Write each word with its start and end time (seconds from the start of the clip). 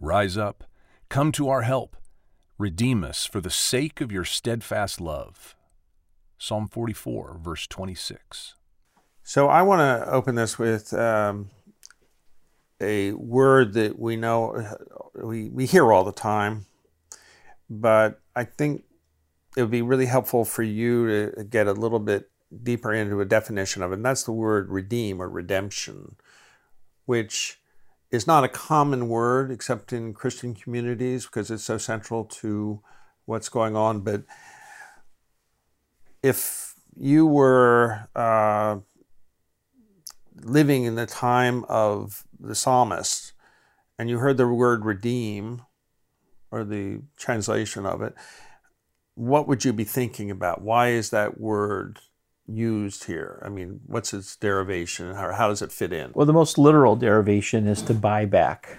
Rise 0.00 0.36
up, 0.36 0.64
come 1.08 1.32
to 1.32 1.48
our 1.48 1.62
help, 1.62 1.96
redeem 2.58 3.02
us 3.02 3.24
for 3.24 3.40
the 3.40 3.50
sake 3.50 4.00
of 4.00 4.12
your 4.12 4.24
steadfast 4.24 5.00
love. 5.00 5.56
Psalm 6.38 6.68
44, 6.68 7.38
verse 7.42 7.66
26. 7.66 8.54
So 9.22 9.48
I 9.48 9.62
want 9.62 9.80
to 9.80 10.10
open 10.10 10.34
this 10.34 10.58
with 10.58 10.92
um, 10.92 11.50
a 12.80 13.12
word 13.12 13.72
that 13.72 13.98
we 13.98 14.16
know, 14.16 14.76
we, 15.14 15.48
we 15.48 15.66
hear 15.66 15.92
all 15.92 16.04
the 16.04 16.12
time, 16.12 16.66
but 17.70 18.20
I 18.34 18.44
think 18.44 18.84
it 19.56 19.62
would 19.62 19.70
be 19.70 19.82
really 19.82 20.06
helpful 20.06 20.44
for 20.44 20.62
you 20.62 21.32
to 21.34 21.44
get 21.44 21.66
a 21.66 21.72
little 21.72 21.98
bit 21.98 22.30
deeper 22.62 22.92
into 22.92 23.20
a 23.20 23.24
definition 23.24 23.82
of 23.82 23.92
it, 23.92 23.96
and 23.96 24.04
that's 24.04 24.24
the 24.24 24.32
word 24.32 24.68
redeem 24.68 25.20
or 25.20 25.28
redemption, 25.28 26.16
which 27.06 27.58
is 28.16 28.26
not 28.26 28.44
a 28.44 28.48
common 28.48 29.08
word 29.08 29.50
except 29.50 29.92
in 29.92 30.14
Christian 30.14 30.54
communities 30.54 31.26
because 31.26 31.50
it's 31.50 31.62
so 31.62 31.78
central 31.78 32.24
to 32.24 32.80
what's 33.26 33.50
going 33.50 33.76
on. 33.76 34.00
But 34.00 34.22
if 36.22 36.74
you 36.96 37.26
were 37.26 38.08
uh, 38.16 38.78
living 40.34 40.84
in 40.84 40.94
the 40.94 41.06
time 41.06 41.64
of 41.68 42.24
the 42.40 42.54
psalmist 42.54 43.34
and 43.98 44.08
you 44.08 44.18
heard 44.18 44.38
the 44.38 44.48
word 44.48 44.84
redeem 44.84 45.62
or 46.50 46.64
the 46.64 47.02
translation 47.16 47.84
of 47.84 48.00
it, 48.00 48.14
what 49.14 49.46
would 49.46 49.64
you 49.64 49.72
be 49.72 49.84
thinking 49.84 50.30
about? 50.30 50.62
Why 50.62 50.88
is 50.88 51.10
that 51.10 51.38
word 51.38 52.00
used 52.46 53.04
here? 53.04 53.42
I 53.44 53.48
mean, 53.48 53.80
what's 53.86 54.14
its 54.14 54.36
derivation? 54.36 55.14
How, 55.14 55.32
how 55.32 55.48
does 55.48 55.62
it 55.62 55.72
fit 55.72 55.92
in? 55.92 56.12
Well, 56.14 56.26
the 56.26 56.32
most 56.32 56.58
literal 56.58 56.96
derivation 56.96 57.66
is 57.66 57.82
to 57.82 57.94
buy 57.94 58.24
back. 58.24 58.78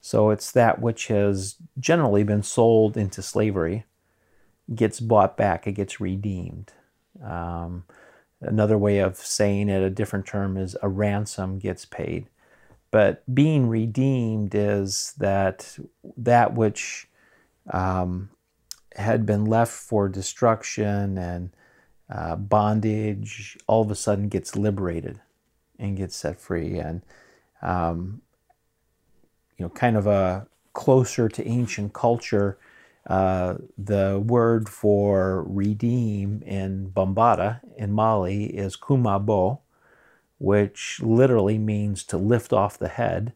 So 0.00 0.30
it's 0.30 0.50
that 0.52 0.80
which 0.80 1.08
has 1.08 1.56
generally 1.78 2.24
been 2.24 2.42
sold 2.42 2.96
into 2.96 3.22
slavery 3.22 3.84
gets 4.74 5.00
bought 5.00 5.36
back, 5.36 5.66
it 5.66 5.72
gets 5.72 6.00
redeemed. 6.00 6.72
Um, 7.24 7.84
another 8.40 8.78
way 8.78 8.98
of 8.98 9.16
saying 9.16 9.68
it, 9.68 9.82
a 9.82 9.90
different 9.90 10.26
term, 10.26 10.56
is 10.56 10.76
a 10.82 10.88
ransom 10.88 11.58
gets 11.58 11.84
paid. 11.84 12.28
But 12.90 13.22
being 13.32 13.68
redeemed 13.68 14.54
is 14.54 15.14
that 15.18 15.78
that 16.16 16.54
which 16.54 17.08
um, 17.72 18.30
had 18.96 19.26
been 19.26 19.44
left 19.44 19.72
for 19.72 20.08
destruction 20.08 21.16
and 21.18 21.50
uh, 22.10 22.36
bondage 22.36 23.56
all 23.66 23.82
of 23.82 23.90
a 23.90 23.94
sudden 23.94 24.28
gets 24.28 24.56
liberated 24.56 25.20
and 25.78 25.96
gets 25.96 26.16
set 26.16 26.40
free 26.40 26.78
and 26.78 27.02
um, 27.62 28.20
you 29.56 29.64
know 29.64 29.70
kind 29.70 29.96
of 29.96 30.06
a 30.06 30.46
closer 30.72 31.28
to 31.28 31.46
ancient 31.46 31.92
culture 31.92 32.58
uh, 33.06 33.56
the 33.78 34.22
word 34.24 34.68
for 34.68 35.42
redeem 35.44 36.42
in 36.42 36.90
Bambara 36.90 37.60
in 37.76 37.92
Mali 37.92 38.44
is 38.44 38.76
kumabo, 38.76 39.60
which 40.38 41.00
literally 41.02 41.58
means 41.58 42.04
to 42.04 42.16
lift 42.16 42.52
off 42.52 42.78
the 42.78 42.88
head. 42.88 43.32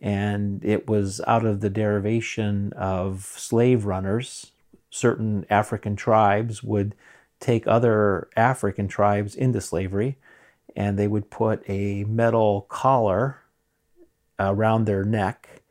And 0.00 0.64
it 0.64 0.88
was 0.88 1.20
out 1.26 1.46
of 1.46 1.60
the 1.60 1.70
derivation 1.70 2.72
of 2.74 3.24
slave 3.24 3.86
runners. 3.86 4.52
Certain 4.90 5.46
African 5.48 5.96
tribes 5.96 6.62
would 6.62 6.94
take 7.42 7.66
other 7.66 8.28
African 8.36 8.88
tribes 8.88 9.34
into 9.34 9.60
slavery 9.60 10.16
and 10.74 10.98
they 10.98 11.08
would 11.08 11.30
put 11.30 11.62
a 11.68 12.04
metal 12.04 12.62
collar 12.68 13.42
around 14.38 14.84
their 14.84 15.04
neck 15.04 15.62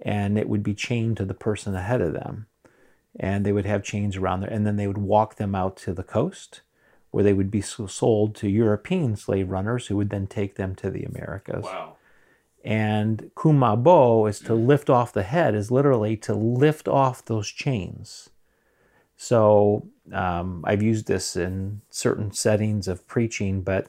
and 0.00 0.38
it 0.38 0.48
would 0.48 0.62
be 0.62 0.74
chained 0.74 1.16
to 1.16 1.24
the 1.24 1.34
person 1.34 1.74
ahead 1.74 2.00
of 2.00 2.12
them 2.12 2.46
and 3.18 3.44
they 3.44 3.52
would 3.52 3.66
have 3.66 3.82
chains 3.82 4.16
around 4.16 4.40
there, 4.40 4.50
and 4.50 4.66
then 4.66 4.76
they 4.76 4.86
would 4.86 4.98
walk 4.98 5.36
them 5.36 5.54
out 5.54 5.76
to 5.78 5.92
the 5.92 6.02
coast, 6.02 6.60
where 7.10 7.24
they 7.24 7.32
would 7.32 7.50
be 7.50 7.62
sold 7.62 8.34
to 8.36 8.48
European 8.48 9.16
slave 9.16 9.50
runners 9.50 9.86
who 9.86 9.96
would 9.96 10.10
then 10.10 10.26
take 10.26 10.56
them 10.56 10.74
to 10.76 10.90
the 10.90 11.04
Americas. 11.04 11.64
Wow. 11.64 11.96
And 12.62 13.30
kumabo 13.34 14.28
is 14.28 14.40
to 14.40 14.52
mm. 14.52 14.66
lift 14.66 14.90
off 14.90 15.12
the 15.12 15.22
head, 15.22 15.54
is 15.54 15.70
literally 15.70 16.16
to 16.18 16.34
lift 16.34 16.88
off 16.88 17.24
those 17.24 17.48
chains. 17.48 18.28
So 19.16 19.86
um, 20.12 20.62
I've 20.66 20.82
used 20.82 21.06
this 21.06 21.36
in 21.36 21.80
certain 21.90 22.32
settings 22.32 22.88
of 22.88 23.06
preaching, 23.06 23.62
but 23.62 23.88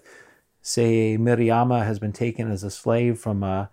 say 0.61 1.17
Miriama 1.17 1.85
has 1.85 1.99
been 1.99 2.13
taken 2.13 2.51
as 2.51 2.63
a 2.63 2.71
slave 2.71 3.19
from 3.19 3.43
a, 3.43 3.69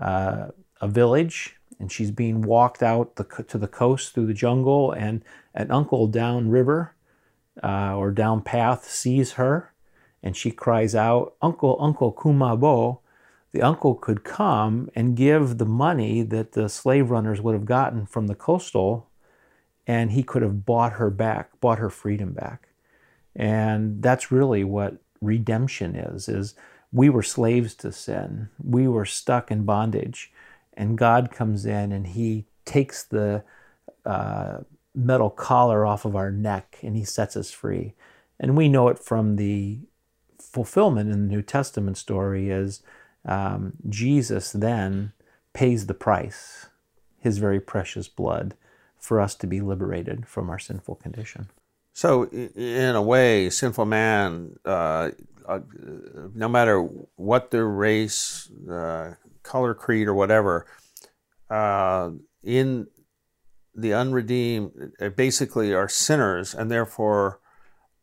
uh, 0.00 0.48
a 0.80 0.88
village 0.88 1.56
and 1.78 1.90
she's 1.90 2.10
being 2.10 2.42
walked 2.42 2.82
out 2.82 3.16
the, 3.16 3.24
to 3.48 3.58
the 3.58 3.68
coast 3.68 4.14
through 4.14 4.26
the 4.26 4.34
jungle, 4.34 4.92
and 4.92 5.22
an 5.54 5.70
uncle 5.70 6.06
downriver 6.06 6.94
uh, 7.62 7.94
or 7.96 8.10
down 8.10 8.42
path 8.42 8.88
sees 8.88 9.32
her, 9.32 9.72
and 10.22 10.36
she 10.36 10.50
cries 10.50 10.94
out, 10.94 11.34
"Uncle, 11.42 11.76
Uncle 11.80 12.12
Kumabo!" 12.12 13.00
The 13.52 13.62
uncle 13.62 13.94
could 13.94 14.24
come 14.24 14.90
and 14.94 15.16
give 15.16 15.58
the 15.58 15.66
money 15.66 16.22
that 16.22 16.52
the 16.52 16.68
slave 16.68 17.10
runners 17.10 17.40
would 17.40 17.54
have 17.54 17.64
gotten 17.64 18.04
from 18.06 18.26
the 18.26 18.34
coastal, 18.34 19.08
and 19.86 20.12
he 20.12 20.22
could 20.22 20.42
have 20.42 20.64
bought 20.64 20.94
her 20.94 21.10
back, 21.10 21.60
bought 21.60 21.78
her 21.78 21.90
freedom 21.90 22.32
back, 22.32 22.68
and 23.34 24.02
that's 24.02 24.32
really 24.32 24.64
what 24.64 24.96
redemption 25.20 25.96
is: 25.96 26.28
is 26.28 26.54
we 26.92 27.08
were 27.08 27.22
slaves 27.22 27.74
to 27.74 27.92
sin, 27.92 28.48
we 28.62 28.88
were 28.88 29.04
stuck 29.04 29.50
in 29.50 29.64
bondage. 29.64 30.32
And 30.76 30.98
God 30.98 31.30
comes 31.30 31.64
in 31.64 31.92
and 31.92 32.06
He 32.06 32.46
takes 32.64 33.02
the 33.02 33.42
uh, 34.04 34.58
metal 34.94 35.30
collar 35.30 35.86
off 35.86 36.04
of 36.04 36.14
our 36.14 36.30
neck 36.30 36.78
and 36.82 36.96
He 36.96 37.04
sets 37.04 37.36
us 37.36 37.50
free. 37.50 37.94
And 38.38 38.56
we 38.56 38.68
know 38.68 38.88
it 38.88 38.98
from 38.98 39.36
the 39.36 39.80
fulfillment 40.38 41.10
in 41.10 41.28
the 41.28 41.34
New 41.34 41.42
Testament 41.42 41.96
story 41.96 42.50
is 42.50 42.82
um, 43.24 43.74
Jesus 43.88 44.52
then 44.52 45.12
pays 45.52 45.86
the 45.86 45.94
price, 45.94 46.66
His 47.18 47.38
very 47.38 47.60
precious 47.60 48.08
blood, 48.08 48.54
for 48.98 49.20
us 49.20 49.34
to 49.36 49.46
be 49.46 49.60
liberated 49.60 50.26
from 50.26 50.50
our 50.50 50.58
sinful 50.58 50.96
condition. 50.96 51.48
So, 51.92 52.24
in 52.26 52.94
a 52.94 53.00
way, 53.00 53.48
sinful 53.48 53.86
man, 53.86 54.58
uh, 54.64 55.10
uh, 55.48 55.60
no 56.34 56.48
matter 56.48 56.82
what 57.16 57.50
their 57.50 57.66
race, 57.66 58.50
uh, 58.70 59.14
color, 59.42 59.72
creed, 59.72 60.06
or 60.06 60.14
whatever, 60.14 60.66
uh, 61.48 62.10
in 62.42 62.88
the 63.74 63.92
unredeemed 63.92 64.92
basically 65.16 65.72
are 65.72 65.88
sinners 65.88 66.54
and 66.54 66.70
therefore 66.70 67.40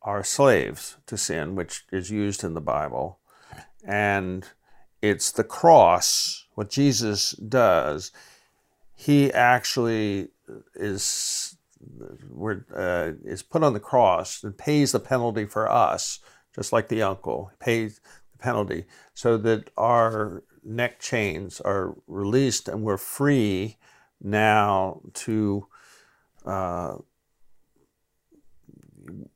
are 0.01 0.23
slaves 0.23 0.97
to 1.07 1.17
sin, 1.17 1.55
which 1.55 1.85
is 1.91 2.09
used 2.09 2.43
in 2.43 2.53
the 2.53 2.61
Bible. 2.61 3.19
And 3.85 4.47
it's 5.01 5.31
the 5.31 5.43
cross, 5.43 6.45
what 6.55 6.69
Jesus 6.69 7.31
does. 7.31 8.11
He 8.95 9.31
actually 9.31 10.29
is 10.75 11.57
uh, 12.75 13.11
is 13.23 13.43
put 13.43 13.63
on 13.63 13.73
the 13.73 13.79
cross 13.79 14.43
and 14.43 14.57
pays 14.57 14.91
the 14.91 14.99
penalty 14.99 15.45
for 15.45 15.69
us, 15.69 16.19
just 16.55 16.71
like 16.71 16.87
the 16.87 17.01
uncle 17.01 17.51
pays 17.59 17.99
the 18.31 18.37
penalty, 18.37 18.85
so 19.13 19.37
that 19.37 19.69
our 19.77 20.43
neck 20.63 20.99
chains 20.99 21.59
are 21.61 21.95
released 22.07 22.67
and 22.67 22.83
we're 22.83 22.97
free 22.97 23.77
now 24.21 25.01
to 25.13 25.67
uh, 26.45 26.95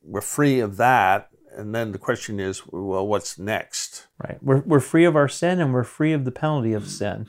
we're 0.02 0.22
free 0.22 0.60
of 0.60 0.78
that. 0.78 1.30
And 1.56 1.74
then 1.74 1.92
the 1.92 1.98
question 1.98 2.40
is 2.40 2.66
well 2.68 3.06
what's 3.06 3.38
next? 3.38 4.08
Right. 4.24 4.38
We're, 4.42 4.62
we're 4.62 4.80
free 4.80 5.06
of 5.06 5.16
our 5.16 5.28
sin 5.28 5.60
and 5.60 5.74
we're 5.74 5.84
free 5.84 6.14
of 6.14 6.24
the 6.24 6.32
penalty 6.32 6.74
of 6.74 6.88
sin 6.88 7.28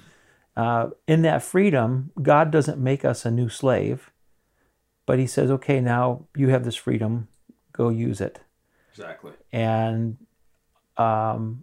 uh, 0.58 0.91
in 1.06 1.22
that 1.22 1.42
freedom 1.42 2.10
god 2.20 2.50
doesn't 2.50 2.78
make 2.78 3.04
us 3.04 3.25
a 3.25 3.31
new 3.31 3.49
slave 3.49 4.10
but 5.06 5.19
he 5.19 5.26
says 5.26 5.50
okay 5.50 5.81
now 5.81 6.26
you 6.37 6.49
have 6.49 6.64
this 6.64 6.76
freedom 6.76 7.28
go 7.72 7.88
use 7.88 8.20
it 8.20 8.40
exactly 8.93 9.32
and 9.52 10.19
um, 10.99 11.62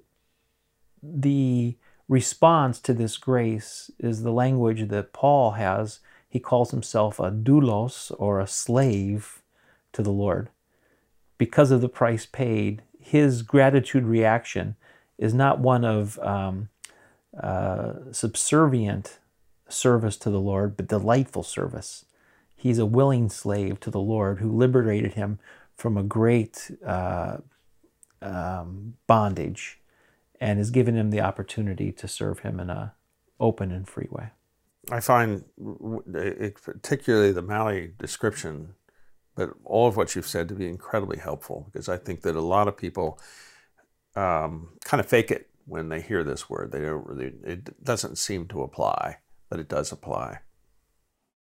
the 1.04 1.76
response 2.08 2.80
to 2.80 2.94
this 2.94 3.18
grace 3.18 3.92
is 4.00 4.24
the 4.24 4.32
language 4.32 4.88
that 4.88 5.14
Paul 5.14 5.52
has. 5.52 6.00
He 6.28 6.40
calls 6.40 6.72
himself 6.72 7.20
a 7.20 7.32
doulos 7.32 8.12
or 8.18 8.40
a 8.40 8.48
slave 8.48 9.42
to 9.94 10.02
the 10.02 10.12
Lord. 10.12 10.50
Because 11.38 11.72
of 11.72 11.82
the 11.82 11.90
price 11.90 12.26
paid, 12.26 12.82
his 13.00 13.42
gratitude 13.42 14.06
reaction 14.06 14.76
is 15.18 15.34
not 15.34 15.60
one 15.60 15.86
of 15.86 16.18
um, 16.20 16.70
uh, 17.42 17.94
subservient 18.12 19.20
service 19.68 20.18
to 20.18 20.30
the 20.30 20.40
Lord, 20.40 20.78
but 20.78 20.88
delightful 20.88 21.44
service. 21.44 22.06
He's 22.56 22.80
a 22.80 22.86
willing 22.86 23.30
slave 23.30 23.80
to 23.82 23.92
the 23.92 24.00
Lord 24.00 24.40
who 24.40 24.52
liberated 24.52 25.14
him 25.14 25.40
from 25.76 25.98
a 25.98 26.04
great 26.04 26.72
uh, 26.86 27.38
um, 28.22 28.96
bondage 29.08 29.80
and 30.40 30.60
has 30.60 30.72
given 30.72 30.96
him 30.96 31.12
the 31.12 31.22
opportunity 31.22 31.92
to 31.92 32.08
serve 32.08 32.40
him 32.40 32.60
in 32.60 32.70
a 32.70 32.94
open 33.40 33.72
and 33.72 33.88
free 33.88 34.08
way. 34.10 34.30
I 34.92 35.00
find, 35.00 35.44
it, 36.14 36.62
particularly 36.62 37.32
the 37.32 37.42
Mali 37.42 37.94
description, 37.98 38.76
but 39.36 39.50
all 39.64 39.88
of 39.88 39.98
what 39.98 40.16
you've 40.16 40.28
said 40.28 40.48
to 40.50 40.56
be 40.56 40.68
incredibly 40.68 41.18
helpful 41.18 41.68
because 41.72 41.90
I 41.90 41.98
think 41.98 42.22
that 42.22 42.36
a 42.36 42.42
lot 42.42 42.68
of 42.68 42.78
people 42.78 43.20
um, 44.16 44.70
kind 44.84 45.02
of 45.02 45.08
fake 45.08 45.32
it 45.32 45.50
when 45.66 45.90
they 45.90 46.02
hear 46.02 46.24
this 46.24 46.50
word. 46.50 46.72
They 46.72 46.82
don't 46.82 47.06
really, 47.06 47.34
it 47.44 47.84
doesn't 47.84 48.18
seem 48.18 48.48
to 48.48 48.62
apply, 48.62 49.18
but 49.50 49.60
it 49.60 49.70
does 49.70 49.92
apply. 49.92 50.40